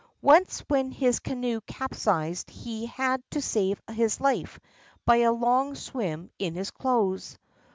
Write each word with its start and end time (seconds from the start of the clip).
Once 0.23 0.61
when 0.67 0.89
his 0.89 1.19
canoe 1.19 1.61
capsized 1.67 2.49
he 2.49 2.87
had 2.87 3.21
to 3.29 3.39
save 3.39 3.79
his 3.91 4.19
life 4.19 4.59
by 5.05 5.17
a 5.17 5.31
long 5.31 5.75
swim 5.75 6.27
in 6.39 6.55
his 6.55 6.71
clothes. 6.71 7.37